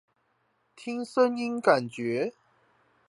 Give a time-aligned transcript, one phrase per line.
[0.75, 2.33] 聽聲音感覺